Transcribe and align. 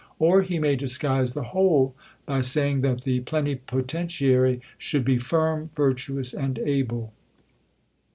Or 0.17 0.41
he 0.41 0.57
may 0.57 0.75
disguise 0.75 1.33
the 1.33 1.43
whole 1.43 1.93
by 2.25 2.41
saying, 2.41 2.81
that 2.81 3.01
the 3.03 3.19
plenipotentiary 3.19 4.59
should 4.79 5.05
be 5.05 5.19
firm, 5.19 5.69
virtuous, 5.75 6.33
and 6.33 6.57
able. 6.57 7.13